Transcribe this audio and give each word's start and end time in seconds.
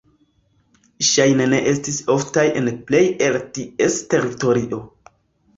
Ŝajne 1.09 1.45
ne 1.51 1.59
estis 1.73 1.99
oftaj 2.15 2.45
en 2.63 2.71
plej 2.89 3.05
el 3.27 3.39
ties 3.59 4.01
teritorio. 4.15 4.85